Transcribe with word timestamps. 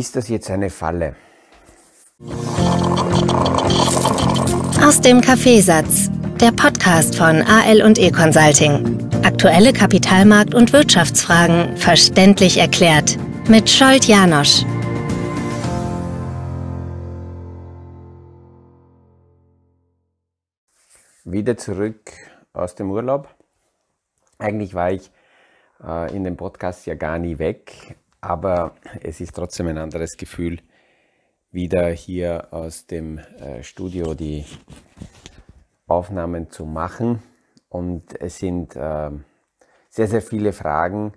Ist 0.00 0.16
das 0.16 0.30
jetzt 0.30 0.50
eine 0.50 0.70
Falle? 0.70 1.14
Aus 4.82 4.98
dem 5.02 5.20
Kaffeesatz, 5.20 6.08
der 6.40 6.52
Podcast 6.52 7.16
von 7.16 7.42
AL 7.42 7.82
und 7.82 7.98
E 7.98 8.10
Consulting. 8.10 8.98
Aktuelle 9.22 9.72
Kapitalmarkt- 9.72 10.54
und 10.54 10.72
Wirtschaftsfragen 10.72 11.76
verständlich 11.76 12.56
erklärt 12.56 13.18
mit 13.46 13.68
Scholt 13.68 14.06
Janosch. 14.06 14.64
Wieder 21.24 21.58
zurück 21.58 22.10
aus 22.54 22.74
dem 22.74 22.90
Urlaub. 22.90 23.28
Eigentlich 24.38 24.72
war 24.72 24.92
ich 24.92 25.10
äh, 25.86 26.16
in 26.16 26.24
dem 26.24 26.38
Podcast 26.38 26.86
ja 26.86 26.94
gar 26.94 27.18
nie 27.18 27.38
weg, 27.38 27.96
aber 28.20 28.74
es 29.02 29.20
ist 29.20 29.34
trotzdem 29.34 29.68
ein 29.68 29.78
anderes 29.78 30.16
Gefühl, 30.16 30.60
wieder 31.50 31.88
hier 31.88 32.48
aus 32.52 32.86
dem 32.86 33.18
äh, 33.18 33.62
Studio 33.62 34.14
die 34.14 34.44
Aufnahmen 35.86 36.50
zu 36.50 36.64
machen. 36.64 37.22
Und 37.68 38.20
es 38.20 38.38
sind 38.38 38.76
äh, 38.76 39.10
sehr, 39.88 40.08
sehr 40.08 40.22
viele 40.22 40.52
Fragen 40.52 41.12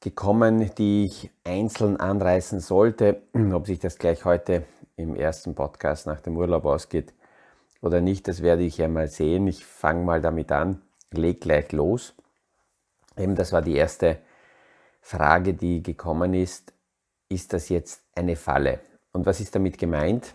gekommen, 0.00 0.70
die 0.76 1.04
ich 1.04 1.30
einzeln 1.44 1.98
anreißen 1.98 2.60
sollte. 2.60 3.22
Ob 3.52 3.66
sich 3.66 3.78
das 3.78 3.98
gleich 3.98 4.24
heute 4.24 4.64
im 4.96 5.14
ersten 5.14 5.54
Podcast 5.54 6.06
nach 6.06 6.20
dem 6.20 6.36
Urlaub 6.36 6.64
ausgeht 6.64 7.14
oder 7.80 8.00
nicht, 8.00 8.28
das 8.28 8.42
werde 8.42 8.62
ich 8.62 8.78
ja 8.78 8.88
mal 8.88 9.08
sehen. 9.08 9.46
Ich 9.46 9.64
fange 9.64 10.04
mal 10.04 10.20
damit 10.20 10.50
an, 10.52 10.82
leg 11.10 11.40
gleich 11.40 11.72
los. 11.72 12.14
Eben 13.16 13.34
das 13.34 13.52
war 13.52 13.62
die 13.62 13.76
erste 13.76 14.06
Frage, 14.14 14.31
die 15.54 15.82
gekommen 15.82 16.34
ist. 16.34 16.72
Ist 17.28 17.52
das 17.52 17.68
jetzt 17.68 18.02
eine 18.14 18.36
Falle? 18.36 18.80
Und 19.12 19.26
was 19.26 19.40
ist 19.40 19.54
damit 19.54 19.78
gemeint? 19.78 20.34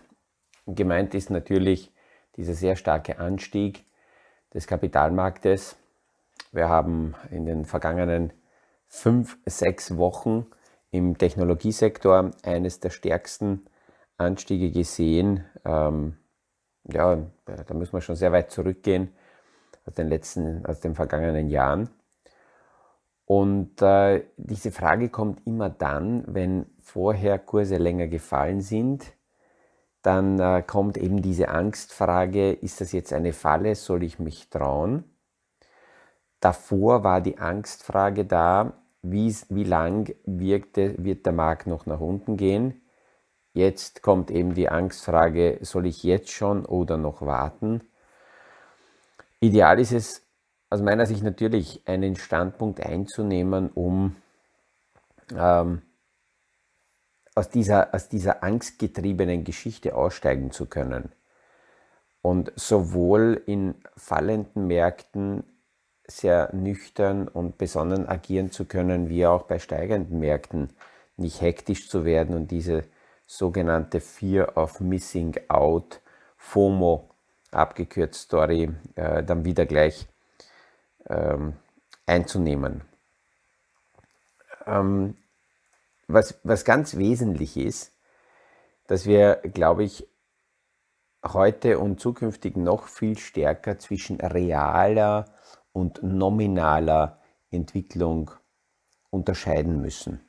Gemeint 0.65 1.15
ist 1.15 1.29
natürlich 1.29 1.93
dieser 2.35 2.53
sehr 2.53 2.75
starke 2.75 3.19
Anstieg 3.19 3.85
des 4.53 4.67
Kapitalmarktes. 4.67 5.77
Wir 6.51 6.69
haben 6.69 7.15
in 7.31 7.45
den 7.45 7.65
vergangenen 7.65 8.33
fünf, 8.87 9.37
sechs 9.45 9.97
Wochen 9.97 10.47
im 10.91 11.17
Technologiesektor 11.17 12.31
eines 12.43 12.79
der 12.79 12.89
stärksten 12.89 13.65
Anstiege 14.17 14.71
gesehen. 14.71 15.45
Ähm, 15.65 16.17
ja, 16.85 17.17
da 17.45 17.73
müssen 17.73 17.93
wir 17.93 18.01
schon 18.01 18.15
sehr 18.15 18.31
weit 18.31 18.51
zurückgehen 18.51 19.13
aus 19.85 19.93
den 19.95 20.07
letzten, 20.07 20.65
aus 20.65 20.79
den 20.79 20.95
vergangenen 20.95 21.47
Jahren. 21.49 21.89
Und 23.27 23.81
äh, 23.81 24.23
diese 24.37 24.71
Frage 24.71 25.09
kommt 25.09 25.45
immer 25.45 25.69
dann, 25.69 26.23
wenn 26.27 26.65
vorher 26.79 27.37
Kurse 27.37 27.75
länger 27.75 28.07
gefallen 28.07 28.61
sind, 28.61 29.11
dann 30.01 30.39
äh, 30.39 30.63
kommt 30.65 30.97
eben 30.97 31.21
diese 31.21 31.49
Angstfrage, 31.49 32.53
ist 32.53 32.79
das 32.79 32.93
jetzt 32.93 33.11
eine 33.11 33.33
Falle, 33.33 33.75
soll 33.75 34.03
ich 34.03 34.17
mich 34.17 34.49
trauen? 34.49 35.03
Davor 36.39 37.03
war 37.03 37.19
die 37.19 37.37
Angstfrage 37.37 38.23
da, 38.23 38.81
wie, 39.01 39.35
wie 39.49 39.65
lang 39.65 40.15
wirkte, 40.25 40.95
wird 41.03 41.25
der 41.25 41.33
Markt 41.33 41.67
noch 41.67 41.85
nach 41.85 41.99
unten 41.99 42.37
gehen? 42.37 42.81
Jetzt 43.51 44.03
kommt 44.03 44.31
eben 44.31 44.53
die 44.53 44.69
Angstfrage, 44.69 45.59
soll 45.63 45.87
ich 45.87 46.01
jetzt 46.03 46.31
schon 46.31 46.65
oder 46.65 46.95
noch 46.95 47.21
warten? 47.21 47.81
Ideal 49.41 49.81
ist 49.81 49.91
es, 49.91 50.26
aus 50.69 50.81
meiner 50.81 51.05
Sicht 51.05 51.23
natürlich 51.23 51.81
einen 51.85 52.15
Standpunkt 52.15 52.81
einzunehmen, 52.81 53.69
um 53.69 54.15
ähm, 55.35 55.81
aus, 57.35 57.49
dieser, 57.49 57.93
aus 57.93 58.09
dieser 58.09 58.43
angstgetriebenen 58.43 59.43
Geschichte 59.43 59.95
aussteigen 59.95 60.51
zu 60.51 60.65
können. 60.65 61.11
Und 62.21 62.51
sowohl 62.55 63.41
in 63.45 63.75
fallenden 63.95 64.67
Märkten 64.67 65.43
sehr 66.05 66.53
nüchtern 66.53 67.27
und 67.27 67.57
besonnen 67.57 68.07
agieren 68.07 68.51
zu 68.51 68.65
können, 68.65 69.09
wie 69.09 69.25
auch 69.25 69.43
bei 69.43 69.59
steigenden 69.59 70.19
Märkten 70.19 70.73
nicht 71.15 71.41
hektisch 71.41 71.89
zu 71.89 72.05
werden 72.05 72.35
und 72.35 72.51
diese 72.51 72.83
sogenannte 73.25 73.99
Fear 73.99 74.57
of 74.57 74.79
Missing 74.79 75.35
Out, 75.49 76.01
FOMO, 76.37 77.09
abgekürzt 77.51 78.21
Story, 78.21 78.71
äh, 78.95 79.23
dann 79.23 79.43
wieder 79.43 79.65
gleich 79.65 80.07
ähm, 81.09 81.53
einzunehmen. 82.05 82.83
Ähm, 84.65 85.15
was, 86.07 86.39
was 86.43 86.65
ganz 86.65 86.97
wesentlich 86.97 87.57
ist, 87.57 87.93
dass 88.87 89.05
wir, 89.05 89.35
glaube 89.53 89.83
ich, 89.83 90.07
heute 91.25 91.79
und 91.79 91.99
zukünftig 91.99 92.55
noch 92.55 92.87
viel 92.87 93.17
stärker 93.17 93.79
zwischen 93.79 94.21
realer 94.21 95.25
und 95.73 96.01
nominaler 96.03 97.19
Entwicklung 97.51 98.31
unterscheiden 99.09 99.81
müssen. 99.81 100.21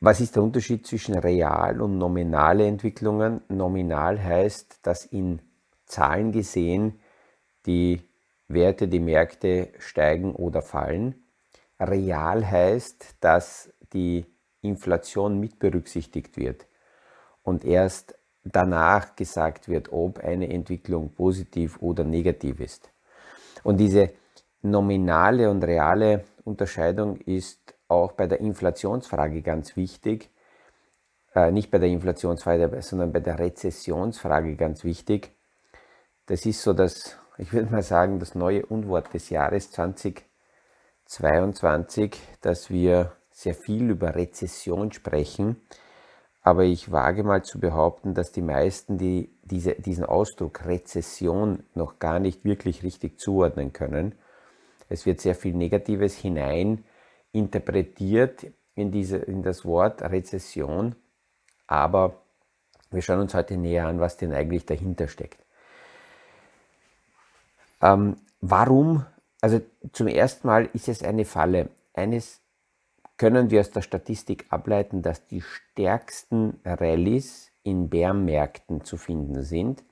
Was 0.00 0.20
ist 0.20 0.34
der 0.34 0.42
Unterschied 0.42 0.86
zwischen 0.86 1.16
real 1.16 1.80
und 1.80 1.96
nominale 1.96 2.66
Entwicklungen? 2.66 3.40
Nominal 3.48 4.22
heißt, 4.22 4.80
dass 4.82 5.04
in 5.04 5.40
Zahlen 5.86 6.32
gesehen 6.32 7.00
die 7.66 8.02
Werte, 8.52 8.88
die 8.88 9.00
Märkte 9.00 9.72
steigen 9.78 10.34
oder 10.34 10.62
fallen. 10.62 11.24
Real 11.78 12.48
heißt, 12.48 13.16
dass 13.20 13.72
die 13.92 14.26
Inflation 14.60 15.38
mit 15.38 15.58
berücksichtigt 15.58 16.36
wird 16.36 16.66
und 17.42 17.64
erst 17.64 18.14
danach 18.44 19.16
gesagt 19.16 19.68
wird, 19.68 19.92
ob 19.92 20.18
eine 20.18 20.48
Entwicklung 20.50 21.14
positiv 21.14 21.80
oder 21.80 22.04
negativ 22.04 22.60
ist. 22.60 22.90
Und 23.62 23.78
diese 23.78 24.12
nominale 24.62 25.50
und 25.50 25.62
reale 25.64 26.24
Unterscheidung 26.44 27.16
ist 27.16 27.74
auch 27.88 28.12
bei 28.12 28.26
der 28.26 28.40
Inflationsfrage 28.40 29.42
ganz 29.42 29.76
wichtig. 29.76 30.30
Äh, 31.34 31.50
nicht 31.50 31.70
bei 31.70 31.78
der 31.78 31.88
Inflationsfrage, 31.88 32.82
sondern 32.82 33.12
bei 33.12 33.20
der 33.20 33.38
Rezessionsfrage 33.38 34.56
ganz 34.56 34.84
wichtig. 34.84 35.32
Das 36.26 36.46
ist 36.46 36.62
so 36.62 36.72
das 36.72 37.16
ich 37.42 37.52
würde 37.52 37.70
mal 37.72 37.82
sagen, 37.82 38.20
das 38.20 38.36
neue 38.36 38.64
Unwort 38.64 39.12
des 39.14 39.28
Jahres 39.28 39.72
2022, 39.72 42.16
dass 42.40 42.70
wir 42.70 43.16
sehr 43.32 43.56
viel 43.56 43.90
über 43.90 44.14
Rezession 44.14 44.92
sprechen. 44.92 45.60
Aber 46.42 46.62
ich 46.62 46.92
wage 46.92 47.24
mal 47.24 47.42
zu 47.42 47.58
behaupten, 47.58 48.14
dass 48.14 48.30
die 48.30 48.42
meisten 48.42 48.96
die 48.96 49.34
diese, 49.42 49.74
diesen 49.74 50.04
Ausdruck 50.04 50.66
Rezession 50.66 51.64
noch 51.74 51.98
gar 51.98 52.20
nicht 52.20 52.44
wirklich 52.44 52.84
richtig 52.84 53.18
zuordnen 53.18 53.72
können. 53.72 54.14
Es 54.88 55.04
wird 55.04 55.20
sehr 55.20 55.34
viel 55.34 55.54
Negatives 55.54 56.16
hinein 56.16 56.84
interpretiert 57.32 58.46
in, 58.76 58.92
diese, 58.92 59.16
in 59.16 59.42
das 59.42 59.64
Wort 59.64 60.00
Rezession. 60.02 60.94
Aber 61.66 62.22
wir 62.92 63.02
schauen 63.02 63.18
uns 63.18 63.34
heute 63.34 63.56
näher 63.56 63.88
an, 63.88 63.98
was 63.98 64.16
denn 64.16 64.32
eigentlich 64.32 64.64
dahinter 64.64 65.08
steckt. 65.08 65.42
Ähm, 67.82 68.16
warum? 68.40 69.04
Also 69.40 69.60
zum 69.92 70.06
ersten 70.06 70.46
Mal 70.46 70.68
ist 70.72 70.88
es 70.88 71.02
eine 71.02 71.24
Falle. 71.24 71.70
Eines 71.94 72.40
können 73.16 73.50
wir 73.50 73.60
aus 73.60 73.70
der 73.70 73.82
Statistik 73.82 74.46
ableiten, 74.50 75.02
dass 75.02 75.26
die 75.26 75.42
stärksten 75.42 76.60
Rallyes 76.64 77.50
in 77.62 77.88
Bärmärkten 77.90 78.84
zu 78.84 78.96
finden 78.96 79.42
sind. 79.42 79.84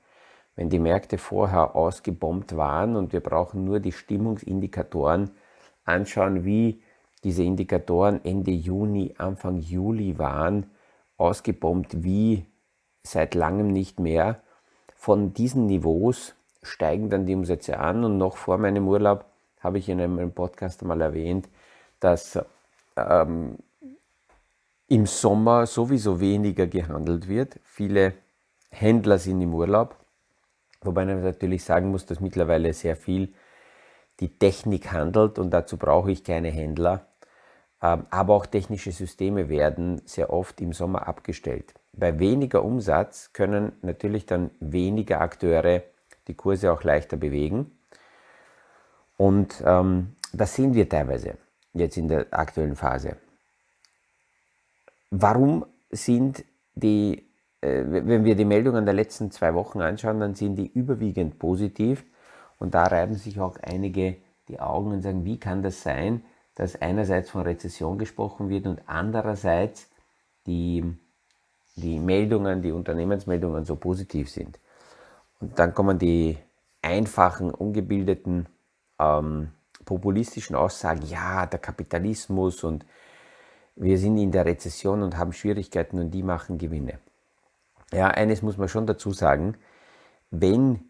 Wenn 0.55 0.69
die 0.69 0.79
Märkte 0.79 1.17
vorher 1.17 1.75
ausgebombt 1.75 2.55
waren 2.55 2.95
und 2.95 3.13
wir 3.13 3.21
brauchen 3.21 3.63
nur 3.63 3.79
die 3.79 3.93
Stimmungsindikatoren 3.93 5.31
anschauen, 5.85 6.43
wie 6.43 6.81
diese 7.23 7.43
Indikatoren 7.43 8.23
Ende 8.25 8.51
Juni, 8.51 9.15
Anfang 9.17 9.59
Juli 9.59 10.17
waren, 10.17 10.71
ausgebombt 11.17 12.03
wie 12.03 12.45
seit 13.03 13.35
langem 13.35 13.67
nicht 13.67 13.99
mehr. 13.99 14.41
Von 14.95 15.33
diesen 15.33 15.67
Niveaus 15.67 16.35
steigen 16.63 17.09
dann 17.09 17.25
die 17.25 17.35
Umsätze 17.35 17.79
an 17.79 18.03
und 18.03 18.17
noch 18.17 18.37
vor 18.37 18.57
meinem 18.57 18.87
Urlaub 18.87 19.25
habe 19.59 19.77
ich 19.77 19.89
in 19.89 20.01
einem 20.01 20.31
Podcast 20.31 20.81
einmal 20.81 21.01
erwähnt, 21.01 21.47
dass 21.99 22.39
ähm, 22.97 23.57
im 24.87 25.05
Sommer 25.05 25.65
sowieso 25.67 26.19
weniger 26.19 26.67
gehandelt 26.67 27.27
wird. 27.27 27.59
Viele 27.63 28.13
Händler 28.69 29.17
sind 29.17 29.41
im 29.41 29.53
Urlaub, 29.53 29.95
wobei 30.81 31.05
man 31.05 31.23
natürlich 31.23 31.63
sagen 31.63 31.91
muss, 31.91 32.05
dass 32.05 32.19
mittlerweile 32.19 32.73
sehr 32.73 32.95
viel 32.95 33.33
die 34.19 34.37
Technik 34.37 34.91
handelt 34.91 35.39
und 35.39 35.51
dazu 35.51 35.77
brauche 35.77 36.11
ich 36.11 36.23
keine 36.23 36.49
Händler. 36.49 37.07
Ähm, 37.81 38.05
aber 38.09 38.35
auch 38.35 38.45
technische 38.45 38.91
Systeme 38.91 39.49
werden 39.49 40.01
sehr 40.05 40.31
oft 40.31 40.61
im 40.61 40.73
Sommer 40.73 41.07
abgestellt. 41.07 41.73
Bei 41.93 42.19
weniger 42.19 42.63
Umsatz 42.63 43.33
können 43.33 43.73
natürlich 43.81 44.25
dann 44.25 44.51
weniger 44.59 45.21
Akteure 45.21 45.81
die 46.31 46.37
Kurse 46.37 46.71
auch 46.71 46.83
leichter 46.83 47.17
bewegen. 47.17 47.71
Und 49.17 49.61
ähm, 49.65 50.15
das 50.31 50.55
sehen 50.55 50.73
wir 50.73 50.87
teilweise 50.87 51.37
jetzt 51.73 51.97
in 51.97 52.07
der 52.07 52.27
aktuellen 52.31 52.77
Phase. 52.77 53.17
Warum 55.09 55.65
sind 55.89 56.45
die, 56.73 57.27
äh, 57.59 57.83
wenn 57.85 58.23
wir 58.23 58.35
die 58.35 58.45
Meldungen 58.45 58.85
der 58.85 58.93
letzten 58.93 59.29
zwei 59.29 59.53
Wochen 59.53 59.81
anschauen, 59.81 60.21
dann 60.21 60.35
sind 60.35 60.55
die 60.55 60.71
überwiegend 60.71 61.37
positiv. 61.37 62.05
Und 62.59 62.73
da 62.73 62.83
reiben 62.83 63.15
sich 63.15 63.39
auch 63.39 63.57
einige 63.61 64.15
die 64.47 64.59
Augen 64.59 64.91
und 64.91 65.01
sagen, 65.01 65.25
wie 65.25 65.37
kann 65.37 65.61
das 65.61 65.83
sein, 65.83 66.23
dass 66.55 66.81
einerseits 66.81 67.29
von 67.29 67.41
Rezession 67.41 67.97
gesprochen 67.97 68.49
wird 68.49 68.67
und 68.67 68.81
andererseits 68.85 69.89
die, 70.45 70.83
die 71.75 71.99
Meldungen, 71.99 72.61
die 72.61 72.71
Unternehmensmeldungen 72.71 73.65
so 73.65 73.75
positiv 73.75 74.29
sind. 74.29 74.59
Und 75.41 75.57
dann 75.57 75.73
kommen 75.73 75.97
die 75.97 76.37
einfachen, 76.81 77.51
ungebildeten, 77.51 78.47
ähm, 78.99 79.49
populistischen 79.83 80.55
Aussagen, 80.55 81.01
ja, 81.07 81.45
der 81.47 81.59
Kapitalismus 81.59 82.63
und 82.63 82.85
wir 83.75 83.97
sind 83.97 84.17
in 84.17 84.31
der 84.31 84.45
Rezession 84.45 85.01
und 85.01 85.17
haben 85.17 85.33
Schwierigkeiten 85.33 85.99
und 85.99 86.11
die 86.11 86.23
machen 86.23 86.57
Gewinne. 86.57 86.99
Ja, 87.91 88.07
eines 88.07 88.41
muss 88.41 88.57
man 88.57 88.67
schon 88.67 88.85
dazu 88.85 89.11
sagen, 89.11 89.55
wenn 90.29 90.81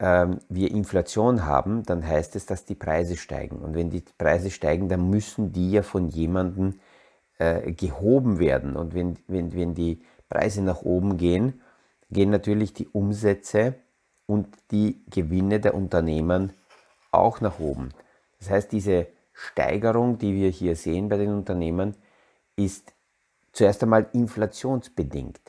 ähm, 0.00 0.40
wir 0.48 0.70
Inflation 0.70 1.46
haben, 1.46 1.84
dann 1.84 2.06
heißt 2.06 2.36
es, 2.36 2.46
dass 2.46 2.64
die 2.64 2.74
Preise 2.74 3.16
steigen. 3.16 3.58
Und 3.58 3.74
wenn 3.74 3.90
die 3.90 4.02
Preise 4.18 4.50
steigen, 4.50 4.88
dann 4.88 5.08
müssen 5.08 5.52
die 5.52 5.70
ja 5.70 5.82
von 5.82 6.08
jemandem 6.08 6.80
äh, 7.38 7.72
gehoben 7.72 8.38
werden. 8.38 8.76
Und 8.76 8.94
wenn, 8.94 9.18
wenn, 9.28 9.54
wenn 9.54 9.74
die 9.74 10.02
Preise 10.28 10.62
nach 10.62 10.82
oben 10.82 11.16
gehen, 11.16 11.60
gehen 12.10 12.30
natürlich 12.30 12.72
die 12.72 12.88
Umsätze 12.88 13.74
und 14.26 14.48
die 14.70 15.04
Gewinne 15.10 15.60
der 15.60 15.74
Unternehmen 15.74 16.52
auch 17.10 17.40
nach 17.40 17.58
oben. 17.58 17.90
Das 18.38 18.50
heißt, 18.50 18.72
diese 18.72 19.08
Steigerung, 19.32 20.18
die 20.18 20.34
wir 20.34 20.50
hier 20.50 20.76
sehen 20.76 21.08
bei 21.08 21.16
den 21.16 21.32
Unternehmen, 21.32 21.96
ist 22.56 22.94
zuerst 23.52 23.82
einmal 23.82 24.08
inflationsbedingt. 24.12 25.40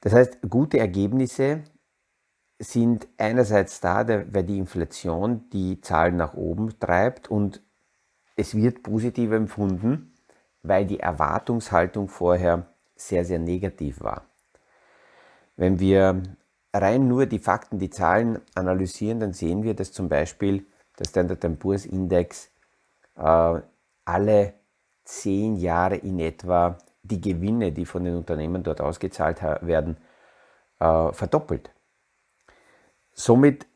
Das 0.00 0.12
heißt, 0.12 0.38
gute 0.48 0.78
Ergebnisse 0.78 1.62
sind 2.58 3.08
einerseits 3.18 3.80
da, 3.80 4.06
weil 4.06 4.44
die 4.44 4.58
Inflation 4.58 5.48
die 5.50 5.80
Zahlen 5.80 6.16
nach 6.16 6.34
oben 6.34 6.78
treibt 6.78 7.30
und 7.30 7.62
es 8.36 8.54
wird 8.54 8.82
positiv 8.82 9.32
empfunden, 9.32 10.12
weil 10.62 10.86
die 10.86 11.00
Erwartungshaltung 11.00 12.08
vorher 12.08 12.66
sehr, 12.94 13.24
sehr 13.24 13.38
negativ 13.38 14.00
war. 14.00 14.26
Wenn 15.56 15.80
wir 15.80 16.22
rein 16.72 17.08
nur 17.08 17.26
die 17.26 17.38
Fakten, 17.38 17.78
die 17.78 17.90
Zahlen 17.90 18.40
analysieren, 18.54 19.20
dann 19.20 19.32
sehen 19.32 19.62
wir, 19.62 19.74
dass 19.74 19.92
zum 19.92 20.08
Beispiel 20.08 20.66
der 20.98 21.04
Standard 21.04 21.58
Poor's 21.58 21.86
Index 21.86 22.50
äh, 23.16 23.60
alle 24.04 24.54
zehn 25.04 25.56
Jahre 25.56 25.96
in 25.96 26.18
etwa 26.18 26.78
die 27.02 27.20
Gewinne, 27.20 27.72
die 27.72 27.84
von 27.84 28.04
den 28.04 28.16
Unternehmen 28.16 28.62
dort 28.62 28.80
ausgezahlt 28.80 29.42
werden, 29.42 29.96
äh, 30.78 31.12
verdoppelt. 31.12 31.70
Somit 33.12 33.66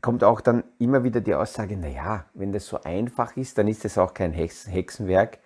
kommt 0.00 0.24
auch 0.24 0.40
dann 0.40 0.64
immer 0.78 1.04
wieder 1.04 1.20
die 1.20 1.34
Aussage, 1.34 1.76
naja, 1.76 2.26
wenn 2.34 2.52
das 2.52 2.66
so 2.66 2.82
einfach 2.82 3.36
ist, 3.36 3.58
dann 3.58 3.68
ist 3.68 3.84
das 3.84 3.98
auch 3.98 4.14
kein 4.14 4.32
Hexenwerk, 4.32 5.38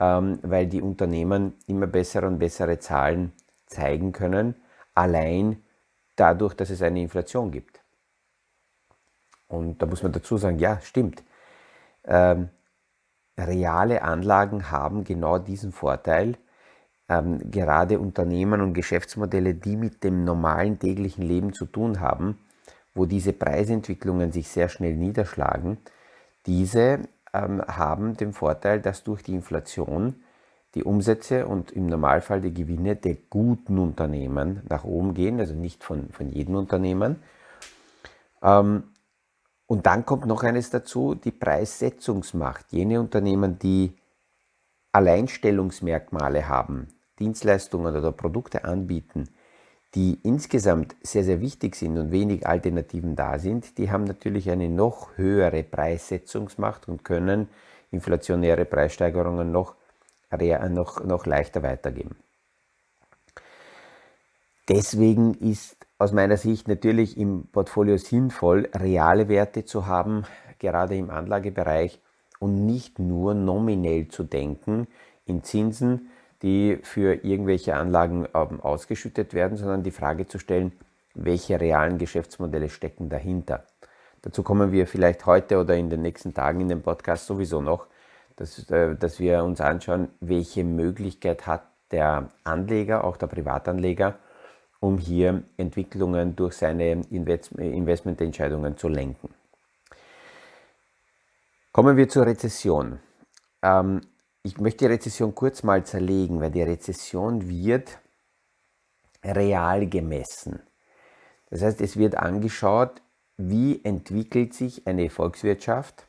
ähm, 0.00 0.38
weil 0.42 0.66
die 0.66 0.82
Unternehmen 0.82 1.54
immer 1.66 1.86
bessere 1.86 2.26
und 2.26 2.38
bessere 2.38 2.78
Zahlen 2.78 3.32
zeigen 3.66 4.12
können, 4.12 4.54
allein 4.94 5.62
dadurch, 6.16 6.54
dass 6.54 6.70
es 6.70 6.82
eine 6.82 7.00
Inflation 7.00 7.50
gibt. 7.50 7.80
Und 9.48 9.80
da 9.82 9.86
muss 9.86 10.02
man 10.02 10.12
dazu 10.12 10.36
sagen, 10.38 10.58
ja, 10.58 10.80
stimmt. 10.80 11.22
Ähm, 12.04 12.48
reale 13.36 14.02
Anlagen 14.02 14.70
haben 14.70 15.04
genau 15.04 15.38
diesen 15.38 15.72
Vorteil, 15.72 16.36
ähm, 17.08 17.50
gerade 17.50 17.98
Unternehmen 17.98 18.60
und 18.60 18.74
Geschäftsmodelle, 18.74 19.54
die 19.54 19.76
mit 19.76 20.04
dem 20.04 20.24
normalen 20.24 20.78
täglichen 20.78 21.22
Leben 21.22 21.52
zu 21.52 21.66
tun 21.66 22.00
haben, 22.00 22.38
wo 22.94 23.06
diese 23.06 23.32
Preisentwicklungen 23.32 24.32
sich 24.32 24.48
sehr 24.48 24.68
schnell 24.68 24.96
niederschlagen, 24.96 25.78
diese 26.46 27.00
ähm, 27.32 27.62
haben 27.62 28.16
den 28.16 28.32
Vorteil, 28.32 28.80
dass 28.80 29.04
durch 29.04 29.22
die 29.22 29.34
Inflation 29.34 30.22
die 30.74 30.84
Umsätze 30.84 31.46
und 31.46 31.70
im 31.72 31.86
Normalfall 31.86 32.40
die 32.40 32.54
Gewinne 32.54 32.96
der 32.96 33.16
guten 33.28 33.78
Unternehmen 33.78 34.62
nach 34.68 34.84
oben 34.84 35.14
gehen, 35.14 35.38
also 35.38 35.54
nicht 35.54 35.84
von, 35.84 36.08
von 36.10 36.28
jedem 36.28 36.56
Unternehmen. 36.56 37.16
Ähm, 38.42 38.84
und 39.66 39.86
dann 39.86 40.04
kommt 40.04 40.26
noch 40.26 40.42
eines 40.42 40.70
dazu, 40.70 41.14
die 41.14 41.30
Preissetzungsmacht. 41.30 42.72
Jene 42.72 43.00
Unternehmen, 43.00 43.58
die 43.58 43.94
Alleinstellungsmerkmale 44.92 46.48
haben, 46.48 46.88
Dienstleistungen 47.18 47.96
oder 47.96 48.12
Produkte 48.12 48.64
anbieten, 48.64 49.28
die 49.94 50.18
insgesamt 50.22 50.96
sehr, 51.02 51.24
sehr 51.24 51.40
wichtig 51.40 51.76
sind 51.76 51.98
und 51.98 52.10
wenig 52.10 52.46
Alternativen 52.46 53.14
da 53.14 53.38
sind, 53.38 53.78
die 53.78 53.90
haben 53.90 54.04
natürlich 54.04 54.50
eine 54.50 54.68
noch 54.68 55.16
höhere 55.16 55.62
Preissetzungsmacht 55.62 56.88
und 56.88 57.04
können 57.04 57.48
inflationäre 57.90 58.64
Preissteigerungen 58.64 59.52
noch, 59.52 59.74
noch, 60.68 61.04
noch 61.04 61.26
leichter 61.26 61.62
weitergeben. 61.62 62.16
Deswegen 64.68 65.34
ist 65.34 65.76
aus 65.98 66.12
meiner 66.12 66.36
Sicht 66.36 66.68
natürlich 66.68 67.16
im 67.16 67.46
Portfolio 67.52 67.96
sinnvoll, 67.96 68.68
reale 68.74 69.28
Werte 69.28 69.64
zu 69.64 69.86
haben, 69.86 70.24
gerade 70.58 70.96
im 70.96 71.10
Anlagebereich 71.10 72.00
und 72.38 72.66
nicht 72.66 72.98
nur 72.98 73.34
nominell 73.34 74.08
zu 74.08 74.24
denken 74.24 74.86
in 75.26 75.42
Zinsen, 75.44 76.10
die 76.42 76.78
für 76.82 77.24
irgendwelche 77.24 77.76
Anlagen 77.76 78.26
ähm, 78.34 78.60
ausgeschüttet 78.60 79.34
werden, 79.34 79.56
sondern 79.56 79.82
die 79.82 79.92
Frage 79.92 80.26
zu 80.26 80.38
stellen, 80.38 80.72
welche 81.14 81.60
realen 81.60 81.98
Geschäftsmodelle 81.98 82.68
stecken 82.68 83.08
dahinter. 83.08 83.64
Dazu 84.22 84.42
kommen 84.42 84.72
wir 84.72 84.86
vielleicht 84.86 85.26
heute 85.26 85.58
oder 85.58 85.76
in 85.76 85.90
den 85.90 86.02
nächsten 86.02 86.34
Tagen 86.34 86.60
in 86.60 86.68
dem 86.68 86.82
Podcast 86.82 87.26
sowieso 87.26 87.60
noch, 87.60 87.86
dass, 88.36 88.70
äh, 88.70 88.96
dass 88.96 89.20
wir 89.20 89.44
uns 89.44 89.60
anschauen, 89.60 90.08
welche 90.20 90.64
Möglichkeit 90.64 91.46
hat 91.46 91.62
der 91.90 92.28
Anleger, 92.44 93.04
auch 93.04 93.16
der 93.16 93.26
Privatanleger, 93.26 94.18
um 94.80 94.98
hier 94.98 95.42
Entwicklungen 95.56 96.34
durch 96.34 96.54
seine 96.54 97.02
Investmententscheidungen 97.10 98.76
zu 98.76 98.88
lenken. 98.88 99.28
Kommen 101.70 101.96
wir 101.96 102.08
zur 102.08 102.26
Rezession. 102.26 102.98
Ähm, 103.62 104.00
ich 104.42 104.58
möchte 104.58 104.86
die 104.86 104.92
Rezession 104.92 105.34
kurz 105.34 105.62
mal 105.62 105.84
zerlegen, 105.84 106.40
weil 106.40 106.50
die 106.50 106.62
Rezession 106.62 107.48
wird 107.48 107.98
real 109.24 109.86
gemessen. 109.86 110.60
Das 111.48 111.62
heißt, 111.62 111.80
es 111.80 111.96
wird 111.96 112.16
angeschaut, 112.16 113.02
wie 113.36 113.84
entwickelt 113.84 114.52
sich 114.54 114.86
eine 114.86 115.10
Volkswirtschaft, 115.10 116.06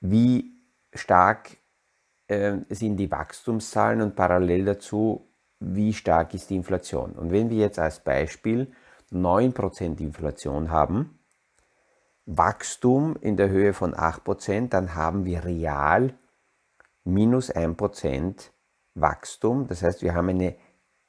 wie 0.00 0.55
stark 0.96 1.58
äh, 2.28 2.58
sind 2.70 2.96
die 2.96 3.10
Wachstumszahlen 3.10 4.00
und 4.00 4.16
parallel 4.16 4.64
dazu, 4.64 5.28
wie 5.60 5.92
stark 5.92 6.34
ist 6.34 6.50
die 6.50 6.56
Inflation. 6.56 7.12
Und 7.12 7.30
wenn 7.30 7.50
wir 7.50 7.58
jetzt 7.58 7.78
als 7.78 8.00
Beispiel 8.00 8.72
9% 9.12 10.00
Inflation 10.00 10.70
haben, 10.70 11.18
Wachstum 12.26 13.16
in 13.20 13.36
der 13.36 13.48
Höhe 13.48 13.72
von 13.72 13.94
8%, 13.94 14.68
dann 14.68 14.94
haben 14.94 15.24
wir 15.24 15.44
real 15.44 16.14
minus 17.04 17.54
1% 17.54 18.50
Wachstum. 18.94 19.68
Das 19.68 19.82
heißt, 19.82 20.02
wir 20.02 20.14
haben 20.14 20.28
eine 20.28 20.56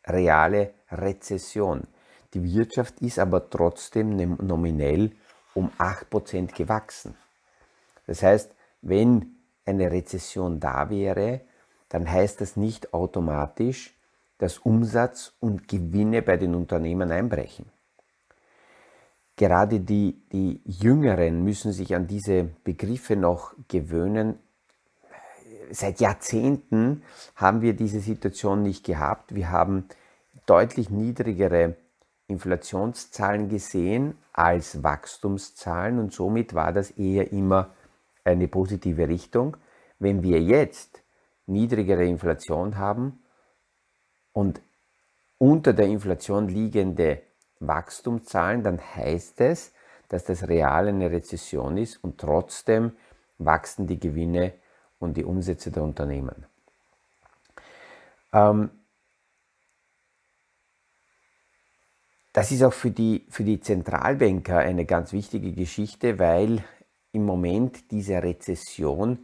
reale 0.06 0.74
Rezession. 0.92 1.88
Die 2.34 2.44
Wirtschaft 2.44 3.02
ist 3.02 3.18
aber 3.18 3.50
trotzdem 3.50 4.16
nominell 4.16 5.12
um 5.56 5.72
8% 5.80 6.56
gewachsen. 6.56 7.16
Das 8.06 8.22
heißt, 8.22 8.54
wenn 8.82 9.37
eine 9.68 9.92
Rezession 9.92 10.60
da 10.60 10.90
wäre, 10.90 11.42
dann 11.90 12.10
heißt 12.10 12.42
das 12.42 12.58
nicht 12.58 12.94
automatisch, 12.94 13.96
dass 14.38 14.60
Umsatz 14.60 15.34
und 15.40 15.68
Gewinne 15.68 16.22
bei 16.22 16.38
den 16.38 16.56
Unternehmen 16.56 17.12
einbrechen. 17.12 17.66
Gerade 19.36 19.80
die, 19.80 20.22
die 20.32 20.62
Jüngeren 20.66 21.44
müssen 21.44 21.72
sich 21.72 21.96
an 21.96 22.08
diese 22.08 22.46
Begriffe 22.64 23.16
noch 23.16 23.54
gewöhnen 23.68 24.40
seit 25.72 26.00
Jahrzehnten 26.00 27.04
haben 27.36 27.62
wir 27.62 27.74
diese 27.74 28.00
Situation 28.00 28.64
nicht 28.64 28.86
gehabt. 28.86 29.36
Wir 29.36 29.52
haben 29.52 29.86
deutlich 30.46 30.90
niedrigere 30.90 31.76
Inflationszahlen 32.28 33.50
gesehen 33.50 34.18
als 34.34 34.84
Wachstumszahlen 34.84 36.00
und 36.00 36.14
somit 36.14 36.54
war 36.54 36.74
das 36.74 36.92
eher 36.92 37.32
immer 37.32 37.74
eine 38.28 38.48
positive 38.48 39.08
Richtung. 39.08 39.58
Wenn 40.00 40.22
wir 40.22 40.42
jetzt 40.42 41.04
niedrigere 41.46 42.06
Inflation 42.06 42.78
haben 42.78 43.24
und 44.34 44.62
unter 45.38 45.74
der 45.74 45.88
Inflation 45.88 46.48
liegende 46.48 47.22
Wachstumszahlen, 47.60 48.64
dann 48.64 48.80
heißt 48.80 49.42
es, 49.42 49.74
dass 50.10 50.24
das 50.24 50.48
real 50.48 50.88
eine 50.88 51.12
Rezession 51.12 51.78
ist 51.78 52.04
und 52.04 52.20
trotzdem 52.20 52.94
wachsen 53.38 53.88
die 53.88 54.00
Gewinne 54.00 54.54
und 55.00 55.18
die 55.18 55.26
Umsätze 55.26 55.72
der 55.72 55.84
Unternehmen. 55.84 56.46
Ähm, 58.34 58.70
das 62.34 62.52
ist 62.52 62.64
auch 62.64 62.74
für 62.74 62.92
die, 62.92 63.26
für 63.30 63.44
die 63.44 63.60
Zentralbanker 63.60 64.58
eine 64.58 64.86
ganz 64.86 65.14
wichtige 65.14 65.52
Geschichte, 65.54 66.20
weil 66.20 66.64
im 67.18 67.26
Moment 67.26 67.92
diese 67.92 68.24
Rezession 68.24 69.20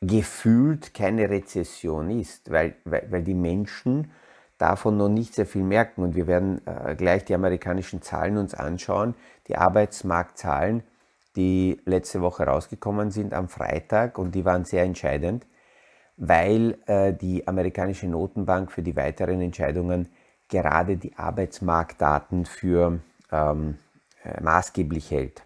gefühlt 0.00 0.94
keine 0.94 1.28
Rezession 1.28 2.10
ist, 2.10 2.50
weil, 2.50 2.74
weil, 2.84 3.06
weil 3.10 3.22
die 3.22 3.34
Menschen 3.34 4.10
davon 4.56 4.96
noch 4.96 5.10
nicht 5.10 5.34
sehr 5.34 5.46
viel 5.46 5.62
merken. 5.62 6.02
Und 6.02 6.14
wir 6.14 6.26
werden 6.26 6.66
äh, 6.66 6.94
gleich 6.96 7.24
die 7.24 7.34
amerikanischen 7.34 8.00
Zahlen 8.02 8.38
uns 8.38 8.54
anschauen, 8.54 9.14
die 9.48 9.56
Arbeitsmarktzahlen, 9.56 10.82
die 11.36 11.80
letzte 11.84 12.22
Woche 12.22 12.44
rausgekommen 12.44 13.10
sind 13.10 13.34
am 13.34 13.48
Freitag 13.48 14.18
und 14.18 14.34
die 14.34 14.44
waren 14.44 14.64
sehr 14.64 14.84
entscheidend, 14.84 15.46
weil 16.16 16.78
äh, 16.86 17.12
die 17.12 17.46
amerikanische 17.46 18.08
Notenbank 18.08 18.72
für 18.72 18.82
die 18.82 18.96
weiteren 18.96 19.40
Entscheidungen 19.40 20.08
gerade 20.48 20.96
die 20.96 21.16
Arbeitsmarktdaten 21.16 22.46
für 22.46 23.00
ähm, 23.30 23.78
äh, 24.24 24.42
maßgeblich 24.42 25.10
hält. 25.10 25.44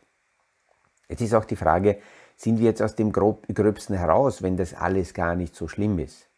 Jetzt 1.14 1.20
ist 1.20 1.34
auch 1.34 1.44
die 1.44 1.54
Frage, 1.54 1.98
sind 2.34 2.58
wir 2.58 2.64
jetzt 2.64 2.82
aus 2.82 2.96
dem 2.96 3.12
Grob 3.12 3.46
Gröbsten 3.46 3.96
heraus, 3.96 4.42
wenn 4.42 4.56
das 4.56 4.74
alles 4.74 5.14
gar 5.14 5.36
nicht 5.36 5.54
so 5.54 5.68
schlimm 5.68 6.00
ist? 6.00 6.28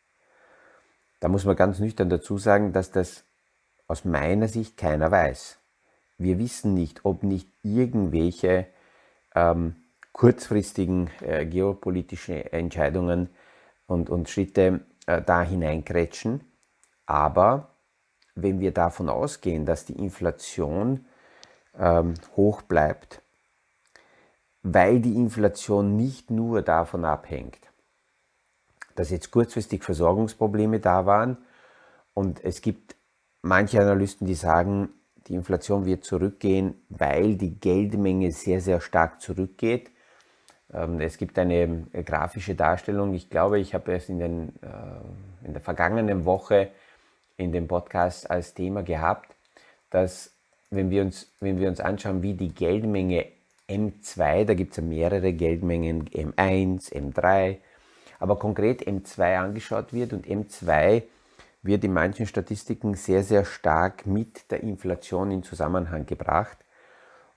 Da 1.19 1.29
muss 1.29 1.47
man 1.47 1.57
ganz 1.57 1.79
nüchtern 1.79 2.11
dazu 2.11 2.37
sagen, 2.37 2.75
dass 2.75 2.91
das 2.91 3.25
aus 3.87 4.05
meiner 4.05 4.49
Sicht 4.49 4.77
keiner 4.77 5.11
weiß. 5.11 5.59
Wir 6.19 6.39
wissen 6.39 6.75
nicht, 6.75 7.07
ob 7.07 7.23
nicht 7.23 7.49
irgendwelche 7.63 8.67
ähm, 9.35 9.77
kurzfristigen 10.13 11.09
äh, 11.23 11.47
geopolitischen 11.47 12.35
Entscheidungen 12.35 13.31
und, 13.87 14.11
und 14.11 14.29
Schritte 14.29 14.85
äh, 15.07 15.23
da 15.23 15.41
hineinkrätschen. 15.41 16.45
Aber 17.07 17.71
wenn 18.35 18.61
wir 18.61 18.73
davon 18.73 19.09
ausgehen, 19.09 19.65
dass 19.65 19.87
die 19.87 19.99
Inflation 19.99 21.07
ähm, 21.79 22.13
hoch 22.37 22.61
bleibt, 22.61 23.23
weil 24.73 25.01
die 25.01 25.15
Inflation 25.15 25.97
nicht 25.97 26.31
nur 26.31 26.61
davon 26.61 27.05
abhängt, 27.05 27.61
dass 28.97 29.11
jetzt 29.11 29.31
kurzfristig 29.31 29.85
Versorgungsprobleme 29.85 30.81
da 30.81 31.07
waren 31.07 31.37
und 32.15 32.43
es 32.45 32.63
gibt 32.63 32.97
manche 33.43 33.81
Analysten, 33.81 34.27
die 34.27 34.35
sagen, 34.35 34.89
die 35.29 35.35
Inflation 35.35 35.85
wird 35.85 36.05
zurückgehen, 36.05 36.75
weil 36.89 37.37
die 37.37 37.61
Geldmenge 37.61 38.33
sehr, 38.33 38.61
sehr 38.61 38.81
stark 38.81 39.21
zurückgeht. 39.21 39.91
Ähm, 40.73 41.01
es 41.01 41.17
gibt 41.17 41.39
eine 41.39 41.87
äh, 41.93 42.03
grafische 42.03 42.57
Darstellung. 42.57 43.15
Ich 43.15 43.31
glaube, 43.31 43.61
ich 43.61 43.73
habe 43.73 43.95
es 43.95 44.09
in, 44.09 44.19
den, 44.19 44.49
äh, 44.63 45.47
in 45.47 45.53
der 45.53 45.63
vergangenen 45.63 46.25
Woche 46.25 46.71
in 47.37 47.53
dem 47.53 47.69
Podcast 47.69 48.31
als 48.31 48.55
Thema 48.55 48.83
gehabt, 48.83 49.37
dass 49.91 50.33
wenn 50.71 50.91
wir 50.91 51.03
uns, 51.03 51.31
wenn 51.39 51.61
wir 51.61 51.69
uns 51.69 51.81
anschauen, 51.81 52.23
wie 52.23 52.35
die 52.35 52.53
Geldmenge 52.53 53.36
M2, 53.69 54.45
da 54.45 54.55
gibt 54.55 54.73
es 54.73 54.77
ja 54.77 54.83
mehrere 54.83 55.33
Geldmengen, 55.33 56.09
M1, 56.09 56.93
M3, 56.93 57.59
aber 58.19 58.39
konkret 58.39 58.87
M2 58.87 59.39
angeschaut 59.39 59.93
wird 59.93 60.13
und 60.13 60.27
M2 60.27 61.03
wird 61.63 61.85
in 61.85 61.93
manchen 61.93 62.27
Statistiken 62.27 62.95
sehr, 62.95 63.23
sehr 63.25 63.45
stark 63.45 64.07
mit 64.07 64.51
der 64.51 64.63
Inflation 64.63 65.31
in 65.31 65.43
Zusammenhang 65.43 66.07
gebracht. 66.07 66.59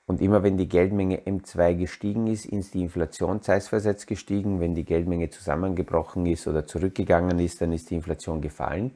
Und 0.06 0.22
immer 0.22 0.42
wenn 0.42 0.58
die 0.58 0.70
Geldmenge 0.70 1.18
M2 1.18 1.76
gestiegen 1.76 2.28
ist, 2.28 2.46
ist 2.46 2.74
die 2.74 2.82
Inflation 2.82 3.42
zeitversetzt 3.42 4.08
gestiegen. 4.08 4.60
Wenn 4.60 4.74
die 4.74 4.86
Geldmenge 4.86 5.30
zusammengebrochen 5.30 6.26
ist 6.26 6.48
oder 6.48 6.66
zurückgegangen 6.66 7.38
ist, 7.40 7.62
dann 7.62 7.72
ist 7.74 7.90
die 7.90 7.96
Inflation 7.96 8.42
gefallen. 8.42 8.92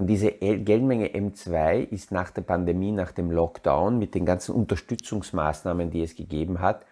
Und 0.00 0.06
diese 0.06 0.32
Geldmenge 0.32 1.08
M2 1.08 1.80
ist 1.90 2.10
nach 2.10 2.30
der 2.30 2.40
Pandemie, 2.40 2.90
nach 2.90 3.12
dem 3.12 3.30
Lockdown 3.30 3.98
mit 3.98 4.14
den 4.14 4.24
ganzen 4.24 4.54
Unterstützungsmaßnahmen, 4.54 5.90
die 5.90 6.02
es 6.02 6.16
gegeben 6.16 6.60
hat, 6.60 6.86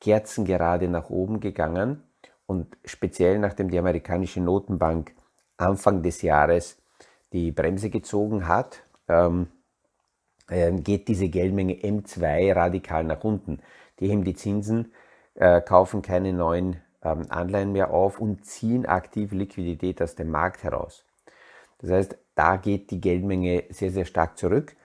kerzengerade 0.00 0.88
nach 0.88 1.10
oben 1.10 1.40
gegangen. 1.40 2.02
Und 2.46 2.78
speziell 2.86 3.38
nachdem 3.38 3.68
die 3.68 3.78
amerikanische 3.78 4.40
Notenbank 4.40 5.12
Anfang 5.58 6.02
des 6.02 6.22
Jahres 6.22 6.78
die 7.34 7.52
Bremse 7.52 7.90
gezogen 7.90 8.48
hat, 8.48 8.84
ähm, 9.06 9.48
äh, 10.48 10.72
geht 10.72 11.08
diese 11.08 11.28
Geldmenge 11.28 11.74
M2 11.74 12.56
radikal 12.56 13.04
nach 13.04 13.22
unten. 13.22 13.60
Die 13.98 14.08
heben 14.08 14.24
die 14.24 14.34
Zinsen, 14.34 14.94
äh, 15.34 15.60
kaufen 15.60 16.00
keine 16.00 16.32
neuen 16.32 16.80
ähm, 17.02 17.26
Anleihen 17.28 17.72
mehr 17.72 17.90
auf 17.90 18.18
und 18.18 18.46
ziehen 18.46 18.86
aktiv 18.86 19.32
Liquidität 19.32 20.00
aus 20.00 20.14
dem 20.14 20.30
Markt 20.30 20.64
heraus. 20.64 21.04
Das 21.80 21.90
heißt, 21.90 22.16
da 22.34 22.56
geht 22.56 22.90
die 22.90 23.00
Geldmenge 23.00 23.64
sehr, 23.70 23.90
sehr 23.90 24.04
stark 24.04 24.38
zurück. 24.38 24.76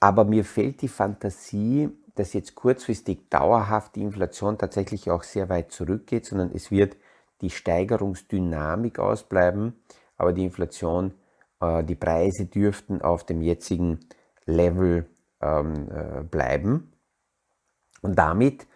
Aber 0.00 0.24
mir 0.24 0.44
fehlt 0.44 0.82
die 0.82 0.88
Fantasie, 0.88 1.90
dass 2.14 2.32
jetzt 2.32 2.54
kurzfristig 2.54 3.28
dauerhaft 3.30 3.96
die 3.96 4.02
Inflation 4.02 4.58
tatsächlich 4.58 5.10
auch 5.10 5.22
sehr 5.22 5.48
weit 5.48 5.72
zurückgeht, 5.72 6.26
sondern 6.26 6.50
es 6.52 6.70
wird 6.70 6.96
die 7.40 7.50
Steigerungsdynamik 7.50 8.98
ausbleiben, 8.98 9.74
aber 10.16 10.32
die 10.32 10.44
Inflation, 10.44 11.14
äh, 11.60 11.82
die 11.82 11.96
Preise 11.96 12.46
dürften 12.46 13.02
auf 13.02 13.24
dem 13.24 13.42
jetzigen 13.42 14.00
Level 14.46 15.06
ähm, 15.40 15.88
äh, 15.90 16.22
bleiben. 16.22 16.92
Und 18.02 18.18
damit 18.18 18.66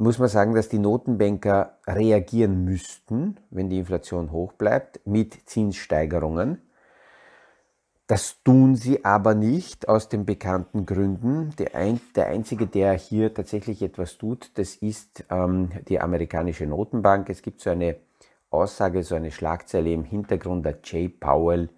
muss 0.00 0.18
man 0.18 0.28
sagen, 0.28 0.54
dass 0.54 0.70
die 0.70 0.78
Notenbanker 0.78 1.78
reagieren 1.86 2.64
müssten, 2.64 3.36
wenn 3.50 3.68
die 3.68 3.78
Inflation 3.78 4.32
hoch 4.32 4.54
bleibt, 4.54 5.06
mit 5.06 5.48
Zinssteigerungen. 5.48 6.62
Das 8.06 8.42
tun 8.42 8.76
sie 8.76 9.04
aber 9.04 9.34
nicht 9.34 9.88
aus 9.88 10.08
den 10.08 10.24
bekannten 10.24 10.86
Gründen. 10.86 11.54
Der, 11.58 11.74
ein, 11.74 12.00
der 12.16 12.28
einzige, 12.28 12.66
der 12.66 12.94
hier 12.94 13.34
tatsächlich 13.34 13.82
etwas 13.82 14.16
tut, 14.16 14.50
das 14.54 14.74
ist 14.74 15.24
ähm, 15.30 15.70
die 15.86 16.00
amerikanische 16.00 16.66
Notenbank. 16.66 17.28
Es 17.28 17.42
gibt 17.42 17.60
so 17.60 17.70
eine 17.70 17.96
Aussage, 18.48 19.02
so 19.02 19.14
eine 19.14 19.30
Schlagzeile 19.30 19.92
im 19.92 20.04
Hintergrund, 20.04 20.64
der 20.64 20.78
Jay 20.82 21.08
Powell 21.08 21.68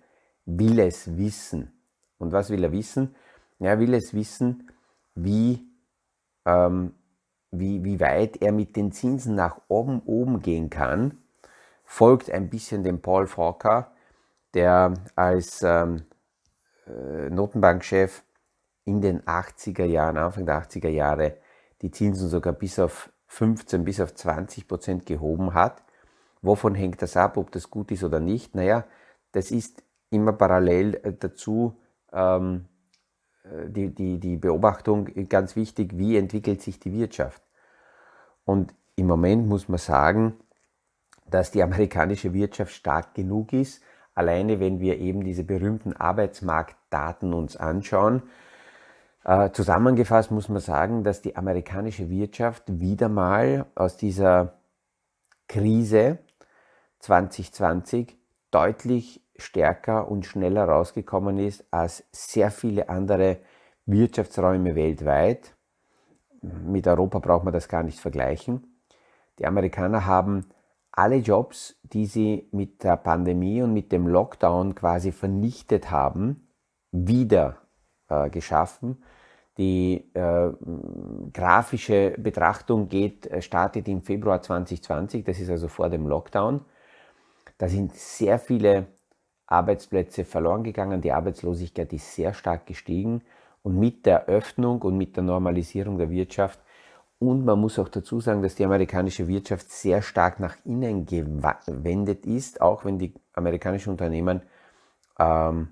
will 0.46 0.78
es 0.78 1.18
wissen. 1.18 1.72
Und 2.18 2.32
was 2.32 2.50
will 2.50 2.62
er 2.62 2.72
wissen? 2.72 3.14
Er 3.58 3.78
will 3.80 3.92
es 3.94 4.14
wissen, 4.14 4.70
wie, 5.14 5.66
ähm, 6.46 6.94
wie, 7.52 7.84
wie 7.84 8.00
weit 8.00 8.42
er 8.42 8.50
mit 8.50 8.74
den 8.76 8.90
Zinsen 8.92 9.34
nach 9.34 9.60
oben, 9.68 10.00
oben 10.06 10.40
gehen 10.40 10.70
kann. 10.70 11.18
Folgt 11.84 12.30
ein 12.30 12.48
bisschen 12.48 12.82
dem 12.82 13.00
Paul 13.00 13.26
Volcker, 13.26 13.92
der 14.54 14.94
als 15.14 15.62
ähm, 15.62 16.06
äh, 16.86 17.28
Notenbankchef 17.30 18.24
in 18.84 19.00
den 19.00 19.20
80er 19.22 19.84
Jahren, 19.84 20.16
Anfang 20.16 20.46
der 20.46 20.62
80er 20.62 20.88
Jahre, 20.88 21.36
die 21.82 21.90
Zinsen 21.90 22.28
sogar 22.28 22.54
bis 22.54 22.78
auf 22.78 23.12
15, 23.28 23.84
bis 23.84 24.00
auf 24.00 24.14
20 24.14 24.66
Prozent 24.66 25.06
gehoben 25.06 25.54
hat. 25.54 25.82
Wovon 26.40 26.74
hängt 26.74 27.02
das 27.02 27.16
ab, 27.16 27.36
ob 27.36 27.52
das 27.52 27.70
gut 27.70 27.92
ist 27.92 28.02
oder 28.02 28.18
nicht? 28.18 28.54
Naja, 28.54 28.84
das 29.32 29.50
ist 29.50 29.82
immer 30.10 30.32
parallel 30.32 30.94
äh, 31.02 31.12
dazu 31.12 31.78
ähm, 32.12 32.66
äh, 32.66 32.71
die, 33.44 33.94
die, 33.94 34.18
die 34.18 34.36
Beobachtung 34.36 35.06
ganz 35.28 35.56
wichtig, 35.56 35.98
wie 35.98 36.16
entwickelt 36.16 36.62
sich 36.62 36.78
die 36.78 36.92
Wirtschaft. 36.92 37.42
Und 38.44 38.74
im 38.96 39.06
Moment 39.06 39.48
muss 39.48 39.68
man 39.68 39.78
sagen, 39.78 40.34
dass 41.26 41.50
die 41.50 41.62
amerikanische 41.62 42.32
Wirtschaft 42.34 42.72
stark 42.72 43.14
genug 43.14 43.52
ist, 43.52 43.82
alleine 44.14 44.60
wenn 44.60 44.80
wir 44.80 44.98
eben 44.98 45.24
diese 45.24 45.44
berühmten 45.44 45.94
Arbeitsmarktdaten 45.94 47.32
uns 47.32 47.56
anschauen. 47.56 48.22
Äh, 49.24 49.50
zusammengefasst 49.52 50.30
muss 50.30 50.48
man 50.48 50.60
sagen, 50.60 51.04
dass 51.04 51.22
die 51.22 51.36
amerikanische 51.36 52.10
Wirtschaft 52.10 52.64
wieder 52.80 53.08
mal 53.08 53.66
aus 53.74 53.96
dieser 53.96 54.58
Krise 55.48 56.18
2020 56.98 58.16
deutlich 58.50 59.21
stärker 59.42 60.10
und 60.10 60.26
schneller 60.26 60.64
rausgekommen 60.64 61.38
ist 61.38 61.64
als 61.70 62.04
sehr 62.12 62.50
viele 62.50 62.88
andere 62.88 63.38
Wirtschaftsräume 63.86 64.74
weltweit. 64.74 65.54
Mit 66.40 66.86
Europa 66.86 67.18
braucht 67.18 67.44
man 67.44 67.52
das 67.52 67.68
gar 67.68 67.82
nicht 67.82 68.00
vergleichen. 68.00 68.80
Die 69.38 69.46
Amerikaner 69.46 70.06
haben 70.06 70.46
alle 70.92 71.16
Jobs, 71.16 71.78
die 71.82 72.06
sie 72.06 72.48
mit 72.52 72.84
der 72.84 72.96
Pandemie 72.96 73.62
und 73.62 73.72
mit 73.72 73.92
dem 73.92 74.06
Lockdown 74.06 74.74
quasi 74.74 75.10
vernichtet 75.10 75.90
haben, 75.90 76.48
wieder 76.90 77.62
äh, 78.08 78.28
geschaffen. 78.28 79.02
Die 79.58 80.10
äh, 80.14 80.50
grafische 81.32 82.14
Betrachtung 82.18 82.88
geht, 82.88 83.26
äh, 83.26 83.42
startet 83.42 83.88
im 83.88 84.02
Februar 84.02 84.42
2020, 84.42 85.24
das 85.24 85.40
ist 85.40 85.50
also 85.50 85.68
vor 85.68 85.88
dem 85.88 86.06
Lockdown. 86.06 86.64
Da 87.58 87.68
sind 87.68 87.94
sehr 87.94 88.38
viele 88.38 88.86
Arbeitsplätze 89.46 90.24
verloren 90.24 90.62
gegangen, 90.62 91.00
die 91.00 91.12
Arbeitslosigkeit 91.12 91.92
ist 91.92 92.14
sehr 92.14 92.32
stark 92.32 92.66
gestiegen 92.66 93.22
und 93.62 93.78
mit 93.78 94.06
der 94.06 94.26
Öffnung 94.26 94.82
und 94.82 94.96
mit 94.96 95.16
der 95.16 95.22
Normalisierung 95.22 95.98
der 95.98 96.10
Wirtschaft 96.10 96.60
Und 97.22 97.44
man 97.44 97.60
muss 97.60 97.78
auch 97.78 97.88
dazu 97.88 98.18
sagen, 98.20 98.42
dass 98.42 98.56
die 98.56 98.64
amerikanische 98.64 99.28
Wirtschaft 99.28 99.70
sehr 99.70 100.02
stark 100.02 100.40
nach 100.40 100.56
innen 100.64 101.06
gewendet 101.06 102.26
ist, 102.26 102.60
auch 102.60 102.84
wenn 102.84 102.98
die 102.98 103.14
amerikanischen 103.34 103.90
Unternehmen 103.90 104.42
ähm, 105.20 105.68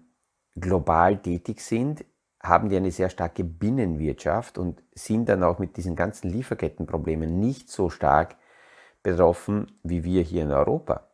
global 0.55 1.17
tätig 1.17 1.61
sind, 1.61 2.05
haben 2.41 2.69
die 2.69 2.77
eine 2.77 2.93
sehr 2.93 3.11
starke 3.11 3.43
Binnenwirtschaft 3.43 4.59
und 4.59 4.81
sind 4.95 5.29
dann 5.29 5.43
auch 5.43 5.59
mit 5.59 5.77
diesen 5.77 5.97
ganzen 5.97 6.31
Lieferkettenproblemen 6.31 7.41
nicht 7.41 7.69
so 7.69 7.91
stark 7.91 8.37
betroffen 9.03 9.73
wie 9.83 10.05
wir 10.05 10.23
hier 10.23 10.45
in 10.45 10.53
Europa. 10.53 11.10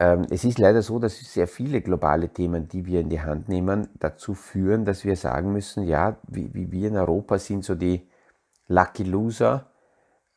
Ähm, 0.00 0.26
es 0.30 0.44
ist 0.44 0.58
leider 0.58 0.80
so, 0.80 0.98
dass 0.98 1.20
sehr 1.20 1.46
viele 1.46 1.82
globale 1.82 2.30
Themen, 2.30 2.66
die 2.68 2.86
wir 2.86 3.00
in 3.00 3.10
die 3.10 3.20
Hand 3.20 3.50
nehmen, 3.50 3.88
dazu 3.98 4.32
führen, 4.32 4.86
dass 4.86 5.04
wir 5.04 5.14
sagen 5.14 5.52
müssen, 5.52 5.84
ja, 5.84 6.16
wie, 6.26 6.72
wir 6.72 6.88
in 6.88 6.96
Europa 6.96 7.38
sind 7.38 7.66
so 7.66 7.74
die 7.74 8.08
Lucky 8.66 9.04
Loser. 9.04 9.70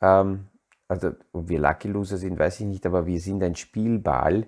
Ähm, 0.02 0.50
also 0.90 1.12
ob 1.32 1.48
wir 1.48 1.60
Lucky 1.60 1.88
Loser 1.88 2.18
sind, 2.18 2.38
weiß 2.38 2.60
ich 2.60 2.66
nicht, 2.66 2.86
aber 2.86 3.06
wir 3.06 3.22
sind 3.22 3.42
ein 3.42 3.56
Spielball 3.56 4.48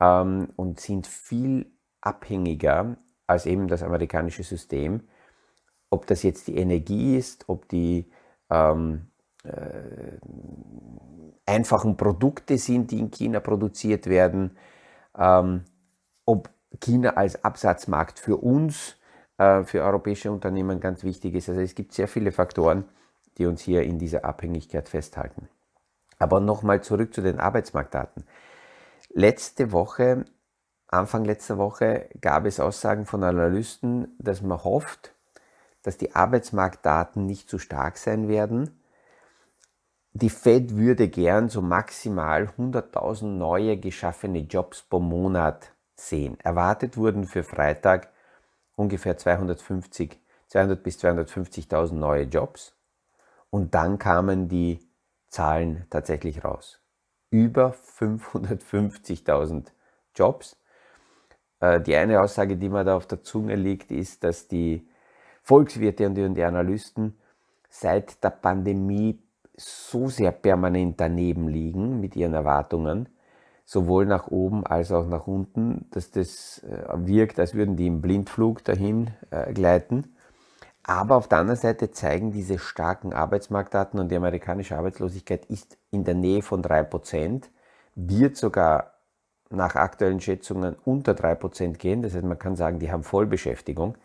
ähm, 0.00 0.48
und 0.56 0.80
sind 0.80 1.06
viel 1.06 1.70
abhängiger 2.00 2.96
als 3.28 3.46
eben 3.46 3.68
das 3.68 3.84
amerikanische 3.84 4.42
System. 4.42 5.04
Ob 5.90 6.08
das 6.08 6.24
jetzt 6.24 6.48
die 6.48 6.56
Energie 6.56 7.16
ist, 7.16 7.48
ob 7.48 7.68
die 7.68 8.10
ähm, 8.50 9.06
äh, 9.06 9.13
einfachen 11.46 11.96
Produkte 11.96 12.58
sind, 12.58 12.90
die 12.90 13.00
in 13.00 13.10
China 13.10 13.40
produziert 13.40 14.06
werden, 14.06 14.56
ähm, 15.16 15.64
ob 16.24 16.50
China 16.80 17.10
als 17.10 17.44
Absatzmarkt 17.44 18.18
für 18.18 18.38
uns, 18.38 18.96
äh, 19.38 19.62
für 19.64 19.82
europäische 19.82 20.32
Unternehmen 20.32 20.80
ganz 20.80 21.04
wichtig 21.04 21.34
ist. 21.34 21.48
Also 21.48 21.60
es 21.60 21.74
gibt 21.74 21.92
sehr 21.92 22.08
viele 22.08 22.32
Faktoren, 22.32 22.84
die 23.38 23.46
uns 23.46 23.62
hier 23.62 23.82
in 23.82 23.98
dieser 23.98 24.24
Abhängigkeit 24.24 24.88
festhalten. 24.88 25.48
Aber 26.18 26.40
nochmal 26.40 26.82
zurück 26.82 27.12
zu 27.12 27.20
den 27.20 27.40
Arbeitsmarktdaten. 27.40 28.24
Letzte 29.12 29.72
Woche, 29.72 30.24
Anfang 30.88 31.24
letzter 31.24 31.58
Woche, 31.58 32.08
gab 32.20 32.46
es 32.46 32.60
Aussagen 32.60 33.04
von 33.04 33.22
Analysten, 33.24 34.14
dass 34.18 34.42
man 34.42 34.62
hofft, 34.62 35.12
dass 35.82 35.98
die 35.98 36.14
Arbeitsmarktdaten 36.14 37.26
nicht 37.26 37.48
zu 37.48 37.58
stark 37.58 37.98
sein 37.98 38.28
werden. 38.28 38.70
Die 40.16 40.30
Fed 40.30 40.76
würde 40.76 41.08
gern 41.08 41.48
so 41.48 41.60
maximal 41.60 42.44
100.000 42.56 43.24
neue 43.24 43.76
geschaffene 43.76 44.38
Jobs 44.38 44.82
pro 44.82 45.00
Monat 45.00 45.72
sehen. 45.96 46.38
Erwartet 46.38 46.96
wurden 46.96 47.24
für 47.24 47.42
Freitag 47.42 48.12
ungefähr 48.76 49.16
250, 49.16 50.20
200 50.46 50.80
bis 50.84 50.98
250.000 51.02 51.94
neue 51.94 52.22
Jobs. 52.22 52.76
Und 53.50 53.74
dann 53.74 53.98
kamen 53.98 54.46
die 54.46 54.88
Zahlen 55.30 55.84
tatsächlich 55.90 56.44
raus. 56.44 56.80
Über 57.30 57.74
550.000 57.98 59.66
Jobs. 60.14 60.56
Äh, 61.58 61.80
die 61.80 61.96
eine 61.96 62.20
Aussage, 62.20 62.56
die 62.56 62.68
mir 62.68 62.84
da 62.84 62.96
auf 62.96 63.08
der 63.08 63.24
Zunge 63.24 63.56
liegt, 63.56 63.90
ist, 63.90 64.22
dass 64.22 64.46
die 64.46 64.88
Volkswirte 65.42 66.06
und 66.06 66.36
die 66.36 66.44
Analysten 66.44 67.18
seit 67.68 68.22
der 68.22 68.30
Pandemie 68.30 69.23
so 69.56 70.08
sehr 70.08 70.32
permanent 70.32 71.00
daneben 71.00 71.48
liegen 71.48 72.00
mit 72.00 72.16
ihren 72.16 72.34
Erwartungen, 72.34 73.08
sowohl 73.64 74.06
nach 74.06 74.28
oben 74.28 74.66
als 74.66 74.92
auch 74.92 75.06
nach 75.06 75.26
unten, 75.26 75.86
dass 75.90 76.10
das 76.10 76.62
äh, 76.64 76.84
wirkt, 76.96 77.38
als 77.38 77.54
würden 77.54 77.76
die 77.76 77.86
im 77.86 78.00
Blindflug 78.00 78.64
dahin 78.64 79.10
äh, 79.30 79.52
gleiten. 79.52 80.14
Aber 80.82 81.16
auf 81.16 81.28
der 81.28 81.38
anderen 81.38 81.58
Seite 81.58 81.90
zeigen 81.90 82.30
diese 82.30 82.58
starken 82.58 83.14
Arbeitsmarktdaten 83.14 83.98
und 83.98 84.10
die 84.10 84.16
amerikanische 84.16 84.76
Arbeitslosigkeit 84.76 85.46
ist 85.46 85.78
in 85.90 86.04
der 86.04 86.14
Nähe 86.14 86.42
von 86.42 86.62
3%, 86.62 87.44
wird 87.94 88.36
sogar 88.36 88.92
nach 89.48 89.76
aktuellen 89.76 90.20
Schätzungen 90.20 90.76
unter 90.84 91.12
3% 91.12 91.78
gehen. 91.78 92.02
Das 92.02 92.14
heißt, 92.14 92.24
man 92.24 92.38
kann 92.38 92.56
sagen, 92.56 92.80
die 92.80 92.92
haben 92.92 93.02
Vollbeschäftigung. 93.02 93.96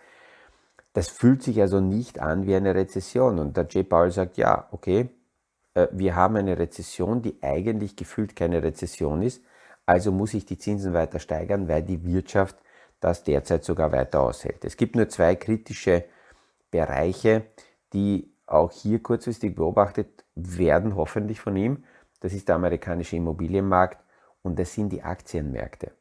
Das 0.93 1.09
fühlt 1.09 1.43
sich 1.43 1.59
also 1.59 1.81
nicht 1.81 2.19
an 2.19 2.45
wie 2.45 2.55
eine 2.55 2.75
Rezession. 2.75 3.39
Und 3.39 3.57
der 3.57 3.67
Jay 3.69 3.83
Powell 3.83 4.11
sagt, 4.11 4.37
ja, 4.37 4.67
okay, 4.71 5.09
wir 5.91 6.15
haben 6.15 6.35
eine 6.35 6.57
Rezession, 6.57 7.21
die 7.21 7.37
eigentlich 7.41 7.95
gefühlt 7.95 8.35
keine 8.35 8.61
Rezession 8.63 9.21
ist. 9.21 9.43
Also 9.85 10.11
muss 10.11 10.33
ich 10.33 10.45
die 10.45 10.57
Zinsen 10.57 10.93
weiter 10.93 11.19
steigern, 11.19 11.67
weil 11.67 11.83
die 11.83 12.03
Wirtschaft 12.03 12.57
das 12.99 13.23
derzeit 13.23 13.63
sogar 13.63 13.91
weiter 13.91 14.21
aushält. 14.21 14.65
Es 14.65 14.77
gibt 14.77 14.95
nur 14.95 15.07
zwei 15.09 15.35
kritische 15.35 16.05
Bereiche, 16.69 17.43
die 17.93 18.31
auch 18.45 18.71
hier 18.71 19.01
kurzfristig 19.01 19.55
beobachtet 19.55 20.25
werden, 20.35 20.95
hoffentlich 20.95 21.39
von 21.39 21.55
ihm. 21.55 21.83
Das 22.19 22.33
ist 22.33 22.49
der 22.49 22.55
amerikanische 22.55 23.15
Immobilienmarkt 23.15 24.03
und 24.41 24.59
das 24.59 24.73
sind 24.73 24.89
die 24.89 25.03
Aktienmärkte. 25.03 25.91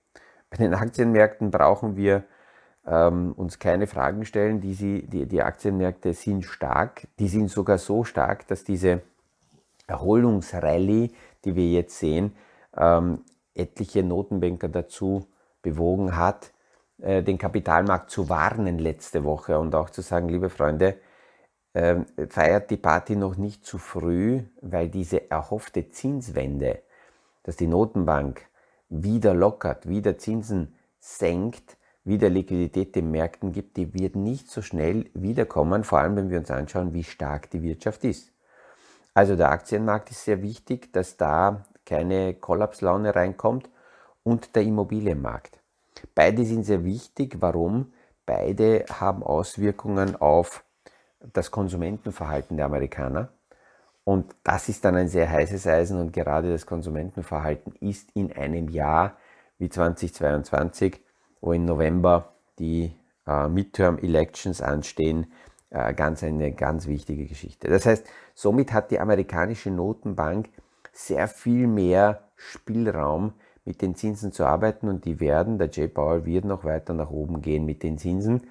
Bei 0.51 0.57
den 0.57 0.75
Aktienmärkten 0.75 1.51
brauchen 1.51 1.97
wir 1.97 2.25
ähm, 2.87 3.33
uns 3.33 3.59
keine 3.59 3.87
Fragen 3.87 4.25
stellen. 4.25 4.61
Die, 4.61 5.07
die, 5.07 5.27
die 5.27 5.43
Aktienmärkte 5.43 6.15
sind 6.15 6.45
stark. 6.45 7.07
Die 7.19 7.29
sind 7.29 7.51
sogar 7.51 7.79
so 7.79 8.05
stark, 8.05 8.47
dass 8.49 8.65
diese 8.65 9.03
Erholungsrallye, 9.89 11.11
die 11.45 11.57
wir 11.57 11.69
jetzt 11.71 11.99
sehen, 11.99 12.37
ähm, 12.77 13.25
etliche 13.55 14.05
Notenbanker 14.05 14.69
dazu 14.69 15.27
bewogen 15.63 16.17
hat, 16.17 16.53
äh, 16.99 17.23
den 17.23 17.39
Kapitalmarkt 17.39 18.11
zu 18.11 18.29
warnen 18.29 18.79
letzte 18.79 19.25
Woche 19.25 19.59
und 19.59 19.75
auch 19.75 19.91
zu 19.91 20.03
sagen, 20.03 20.29
liebe 20.29 20.51
Freunde, 20.51 20.99
äh, 21.73 21.97
feiert 22.29 22.71
die 22.71 22.77
Party 22.77 23.17
noch 23.17 23.37
nicht 23.37 23.65
zu 23.65 23.79
früh, 23.79 24.43
weil 24.61 24.89
diese 24.89 25.31
erhoffte 25.31 25.91
Zinswende, 25.91 26.83
dass 27.43 27.57
die 27.57 27.67
Notenbank 27.67 28.43
wieder 28.89 29.35
lockert, 29.35 29.89
wieder 29.89 30.19
Zinsen 30.19 30.75
senkt, 30.99 31.77
wieder 32.05 32.31
Liquidität 32.31 32.95
den 32.97 33.11
Märkten 33.11 33.53
gibt, 33.53 33.77
die 33.77 33.93
wird 33.93 34.17
nicht 34.17 34.51
so 34.51 34.63
schnell 34.63 35.11
wiederkommen, 35.13 35.85
vor 35.85 35.99
allem 35.99 36.17
wenn 36.17 36.31
wir 36.31 36.39
uns 36.39 36.51
anschauen, 36.51 36.95
wie 36.95 37.05
stark 37.05 37.51
die 37.51 37.63
Wirtschaft 37.63 38.05
ist. 38.05 38.33
Also 39.19 39.35
der 39.35 39.51
Aktienmarkt 39.51 40.13
ist 40.13 40.27
sehr 40.27 40.43
wichtig, 40.43 40.93
dass 40.93 41.17
da 41.17 41.65
keine 41.85 42.35
Kollapslaune 42.35 43.17
reinkommt 43.17 43.69
und 44.23 44.55
der 44.55 44.63
Immobilienmarkt. 44.63 45.59
Beide 46.15 46.45
sind 46.45 46.63
sehr 46.63 46.85
wichtig. 46.85 47.39
Warum? 47.41 47.93
Beide 48.27 48.85
haben 48.89 49.25
Auswirkungen 49.25 50.15
auf 50.15 50.63
das 51.33 51.51
Konsumentenverhalten 51.51 52.57
der 52.57 52.67
Amerikaner. 52.67 53.31
Und 54.05 54.37
das 54.45 54.69
ist 54.69 54.85
dann 54.85 54.95
ein 54.95 55.09
sehr 55.09 55.29
heißes 55.29 55.67
Eisen 55.67 55.99
und 55.99 56.13
gerade 56.13 56.53
das 56.53 56.65
Konsumentenverhalten 56.65 57.75
ist 57.81 58.11
in 58.15 58.33
einem 58.33 58.69
Jahr 58.69 59.17
wie 59.59 59.69
2022, 59.69 61.01
wo 61.41 61.53
im 61.53 61.65
November 61.65 62.35
die 62.61 62.95
äh, 63.27 63.49
Midterm 63.49 63.99
Elections 63.99 64.63
anstehen, 64.63 65.27
ganz 65.71 66.23
eine 66.23 66.53
ganz 66.53 66.87
wichtige 66.87 67.27
Geschichte. 67.27 67.69
Das 67.69 67.87
heißt, 67.87 68.07
somit 68.35 68.73
hat 68.73 68.91
die 68.91 69.01
amerikanische 69.01 69.71
Notenbank 69.71 70.49
sehr 70.93 71.29
viel 71.29 71.67
mehr 71.67 72.29
Spielraum, 72.37 73.35
mit 73.69 73.83
den 73.83 73.95
Zinsen 73.95 74.33
zu 74.33 74.47
arbeiten 74.47 74.89
und 74.89 75.05
die 75.05 75.21
werden, 75.21 75.59
der 75.59 75.69
Jay 75.69 75.89
Powell 75.89 76.25
wird 76.25 76.47
noch 76.47 76.65
weiter 76.65 76.95
nach 76.95 77.11
oben 77.11 77.43
gehen 77.43 77.67
mit 77.67 77.83
den 77.83 77.99
Zinsen, 77.99 78.47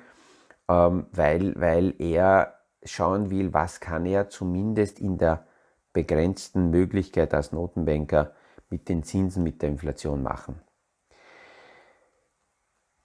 ähm, 0.69 1.07
weil, 1.11 1.59
weil 1.59 1.95
er 1.97 2.53
schauen 2.83 3.31
will, 3.31 3.51
was 3.51 3.79
kann 3.79 4.05
er 4.05 4.29
zumindest 4.29 4.99
in 4.99 5.17
der 5.17 5.47
begrenzten 5.91 6.69
Möglichkeit 6.69 7.33
als 7.33 7.51
Notenbanker 7.51 8.33
mit 8.69 8.89
den 8.89 9.01
Zinsen, 9.01 9.43
mit 9.43 9.63
der 9.63 9.69
Inflation 9.69 10.21
machen. 10.21 10.61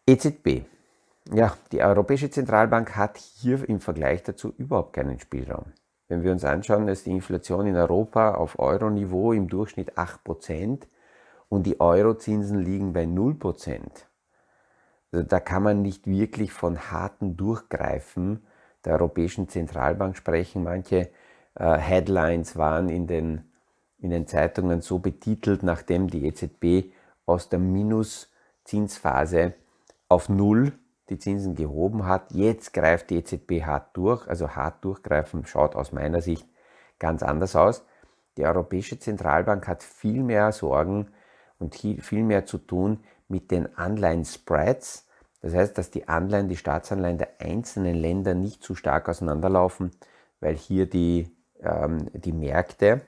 EZB. 0.07 0.67
Ja, 1.31 1.57
die 1.71 1.83
Europäische 1.83 2.31
Zentralbank 2.31 2.97
hat 2.97 3.17
hier 3.17 3.69
im 3.69 3.81
Vergleich 3.81 4.23
dazu 4.25 4.53
überhaupt 4.59 4.93
keinen 4.95 5.21
Spielraum. 5.21 5.67
Wenn 6.09 6.23
wir 6.23 6.33
uns 6.33 6.45
anschauen, 6.45 6.89
ist 6.89 7.07
die 7.07 7.13
Inflation 7.13 7.67
in 7.67 7.77
Europa 7.77 8.35
auf 8.35 8.59
Euro-Niveau 8.59 9.33
im 9.33 9.49
Durchschnitt 9.49 9.97
8% 9.97 10.83
und 11.49 11.65
die 11.65 11.81
Eurozinsen 11.81 12.59
liegen 12.59 12.93
bei 12.93 13.05
0%. 13.05 13.81
Also 15.13 15.27
da 15.27 15.41
kann 15.41 15.63
man 15.63 15.81
nicht 15.83 16.07
wirklich 16.07 16.53
von 16.53 16.91
harten 16.91 17.37
Durchgreifen 17.37 18.45
der 18.85 18.95
Europäischen 18.95 19.49
Zentralbank 19.49 20.17
sprechen. 20.17 20.65
Manche 20.65 21.11
äh, 21.55 21.79
Headlines 21.79 22.57
waren 22.57 22.89
in 22.89 23.07
den, 23.07 23.53
in 23.99 24.11
den 24.11 24.27
Zeitungen 24.27 24.81
so 24.81 24.99
betitelt, 24.99 25.63
nachdem 25.63 26.09
die 26.09 26.27
EZB 26.27 26.93
aus 27.27 27.49
der 27.49 27.61
Minuszinsphase 27.61 29.55
auf 30.09 30.29
Null 30.29 30.73
die 31.09 31.19
Zinsen 31.19 31.55
gehoben 31.55 32.07
hat. 32.07 32.33
Jetzt 32.33 32.73
greift 32.73 33.11
die 33.11 33.19
EZB 33.19 33.63
hart 33.65 33.97
durch, 33.97 34.27
also 34.29 34.51
hart 34.51 34.85
durchgreifen 34.85 35.45
schaut 35.47 35.75
aus 35.75 35.93
meiner 35.93 36.21
Sicht 36.21 36.47
ganz 36.99 37.23
anders 37.23 37.57
aus. 37.57 37.85
Die 38.37 38.47
Europäische 38.47 38.99
Zentralbank 38.99 39.67
hat 39.69 39.83
viel 39.83 40.23
mehr 40.23 40.53
Sorgen 40.53 41.09
und 41.59 41.75
viel 41.75 42.23
mehr 42.23 42.47
zu 42.47 42.59
tun 42.59 43.01
mit 43.29 43.51
den 43.51 43.77
Anleihen-Spreads. 43.77 45.07
Das 45.41 45.55
heißt, 45.55 45.77
dass 45.77 45.91
die 45.91 46.09
Anleihen, 46.09 46.49
die 46.49 46.57
Staatsanleihen 46.57 47.19
der 47.19 47.41
einzelnen 47.41 47.97
Länder 47.97 48.35
nicht 48.35 48.63
zu 48.63 48.75
stark 48.75 49.09
auseinanderlaufen, 49.09 49.91
weil 50.41 50.57
hier 50.57 50.89
die 50.89 51.37
ähm, 51.63 52.09
die 52.13 52.33
Märkte 52.33 53.03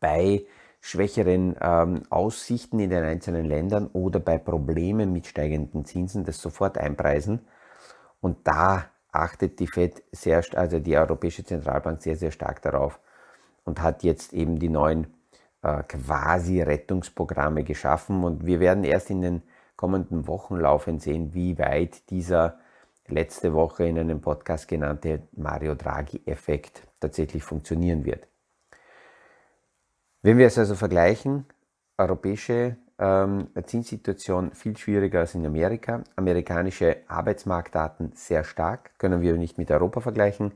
bei 0.00 0.44
schwächeren 0.86 1.56
ähm, 1.60 2.02
Aussichten 2.10 2.78
in 2.78 2.90
den 2.90 3.02
einzelnen 3.02 3.44
Ländern 3.44 3.88
oder 3.88 4.20
bei 4.20 4.38
Problemen 4.38 5.12
mit 5.12 5.26
steigenden 5.26 5.84
Zinsen 5.84 6.24
das 6.24 6.40
sofort 6.40 6.78
einpreisen. 6.78 7.40
Und 8.20 8.46
da 8.46 8.84
achtet 9.10 9.58
die 9.58 9.66
Fed 9.66 10.04
sehr, 10.12 10.44
also 10.54 10.78
die 10.78 10.96
Europäische 10.96 11.44
Zentralbank 11.44 12.02
sehr, 12.02 12.14
sehr 12.14 12.30
stark 12.30 12.62
darauf 12.62 13.00
und 13.64 13.82
hat 13.82 14.04
jetzt 14.04 14.32
eben 14.32 14.60
die 14.60 14.68
neuen 14.68 15.08
äh, 15.62 15.82
quasi 15.82 16.62
Rettungsprogramme 16.62 17.64
geschaffen. 17.64 18.22
Und 18.22 18.46
wir 18.46 18.60
werden 18.60 18.84
erst 18.84 19.10
in 19.10 19.22
den 19.22 19.42
kommenden 19.74 20.28
Wochen 20.28 20.54
laufend 20.54 21.02
sehen, 21.02 21.34
wie 21.34 21.58
weit 21.58 22.08
dieser 22.10 22.60
letzte 23.08 23.54
Woche 23.54 23.86
in 23.86 23.98
einem 23.98 24.20
Podcast 24.20 24.68
genannte 24.68 25.22
Mario 25.32 25.74
Draghi-Effekt 25.74 26.86
tatsächlich 27.00 27.42
funktionieren 27.42 28.04
wird. 28.04 28.28
Wenn 30.26 30.38
wir 30.38 30.48
es 30.48 30.58
also 30.58 30.74
vergleichen, 30.74 31.44
europäische 31.98 32.78
ähm, 32.98 33.46
Zinssituation 33.64 34.50
viel 34.50 34.76
schwieriger 34.76 35.20
als 35.20 35.36
in 35.36 35.46
Amerika, 35.46 36.02
amerikanische 36.16 36.96
Arbeitsmarktdaten 37.06 38.10
sehr 38.16 38.42
stark, 38.42 38.98
können 38.98 39.20
wir 39.20 39.34
nicht 39.34 39.56
mit 39.56 39.70
Europa 39.70 40.00
vergleichen. 40.00 40.50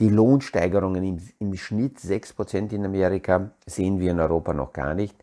Die 0.00 0.10
Lohnsteigerungen 0.10 1.02
im, 1.02 1.18
im 1.38 1.56
Schnitt 1.56 1.96
6% 1.96 2.74
in 2.74 2.84
Amerika 2.84 3.52
sehen 3.64 4.00
wir 4.00 4.10
in 4.10 4.20
Europa 4.20 4.52
noch 4.52 4.74
gar 4.74 4.92
nicht. 4.92 5.16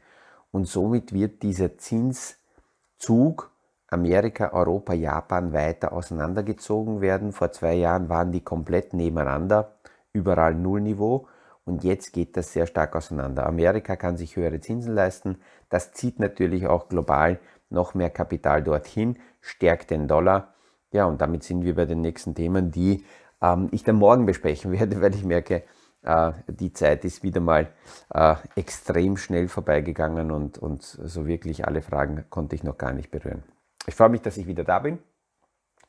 Und 0.50 0.68
somit 0.68 1.14
wird 1.14 1.44
dieser 1.44 1.78
Zinszug 1.78 3.52
Amerika, 3.90 4.54
Europa, 4.54 4.94
Japan 4.94 5.54
weiter 5.54 5.94
auseinandergezogen 5.94 7.00
werden. 7.00 7.32
Vor 7.32 7.52
zwei 7.52 7.76
Jahren 7.76 8.10
waren 8.10 8.32
die 8.32 8.42
komplett 8.42 8.96
nebeneinander, 8.96 9.76
überall 10.14 10.56
Nullniveau. 10.56 11.28
Und 11.68 11.84
jetzt 11.84 12.14
geht 12.14 12.38
das 12.38 12.54
sehr 12.54 12.66
stark 12.66 12.96
auseinander. 12.96 13.46
Amerika 13.46 13.98
kann 13.98 14.16
sich 14.16 14.38
höhere 14.38 14.62
Zinsen 14.62 14.96
leisten. 14.96 15.38
Das 15.70 15.92
zieht 15.92 16.18
natürlich 16.18 16.66
auch 16.66 16.88
global 16.88 17.40
noch 17.70 17.94
mehr 17.94 18.10
Kapital 18.10 18.64
dorthin, 18.64 19.20
stärkt 19.42 19.92
den 19.92 20.08
Dollar. 20.08 20.54
Ja, 20.94 21.06
und 21.06 21.20
damit 21.20 21.44
sind 21.44 21.66
wir 21.66 21.76
bei 21.76 21.86
den 21.86 22.00
nächsten 22.00 22.34
Themen, 22.36 22.72
die 22.72 23.04
ähm, 23.42 23.68
ich 23.72 23.84
dann 23.84 23.98
morgen 23.98 24.26
besprechen 24.26 24.72
werde, 24.80 25.02
weil 25.02 25.14
ich 25.14 25.26
merke, 25.26 25.64
äh, 26.04 26.32
die 26.48 26.72
Zeit 26.72 27.04
ist 27.04 27.24
wieder 27.24 27.42
mal 27.42 27.68
äh, 28.14 28.36
extrem 28.56 29.18
schnell 29.18 29.50
vorbeigegangen 29.50 30.32
und, 30.32 30.58
und 30.58 30.84
so 30.84 31.28
wirklich 31.28 31.68
alle 31.68 31.82
Fragen 31.82 32.24
konnte 32.30 32.56
ich 32.56 32.64
noch 32.64 32.78
gar 32.78 32.94
nicht 32.94 33.12
berühren. 33.12 33.44
Ich 33.86 33.96
freue 33.96 34.10
mich, 34.10 34.22
dass 34.22 34.38
ich 34.38 34.48
wieder 34.48 34.64
da 34.64 34.80
bin. 34.80 35.00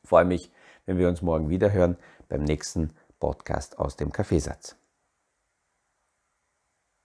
Freue 0.03 0.25
mich, 0.25 0.51
wenn 0.85 0.97
wir 0.97 1.07
uns 1.07 1.21
morgen 1.21 1.49
wieder 1.49 1.71
hören 1.71 1.97
beim 2.27 2.43
nächsten 2.43 2.91
Podcast 3.19 3.79
aus 3.79 3.95
dem 3.95 4.11
Kaffeesatz. 4.11 4.78